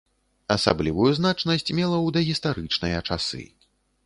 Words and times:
Асаблівую 0.55 1.11
значнасць 1.19 1.67
мела 1.77 1.97
ў 2.05 2.17
дагістарычныя 2.17 3.05
часы. 3.11 3.45